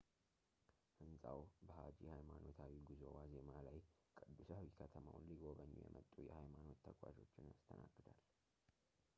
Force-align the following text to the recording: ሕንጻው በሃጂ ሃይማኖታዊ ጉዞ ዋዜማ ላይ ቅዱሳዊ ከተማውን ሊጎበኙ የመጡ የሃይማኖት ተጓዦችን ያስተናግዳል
ሕንጻው 0.99 1.41
በሃጂ 1.67 1.99
ሃይማኖታዊ 2.13 2.73
ጉዞ 2.89 3.01
ዋዜማ 3.17 3.51
ላይ 3.67 3.77
ቅዱሳዊ 4.19 4.65
ከተማውን 4.79 5.27
ሊጎበኙ 5.29 5.71
የመጡ 5.83 6.11
የሃይማኖት 6.29 6.81
ተጓዦችን 6.87 7.49
ያስተናግዳል 7.53 8.19